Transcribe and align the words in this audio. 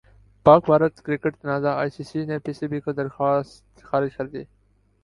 پاک 0.45 0.61
بھارت 0.67 0.95
کرکٹ 1.05 1.33
تنازع 1.41 1.73
I 1.81 1.89
C 1.95 2.03
سی 2.09 2.19
نے 2.29 2.37
پی 2.45 2.53
سی 2.57 2.65
بی 2.71 2.79
کی 2.83 2.91
درخواست 2.93 3.83
خارج 3.83 4.15
کردی 4.17 4.43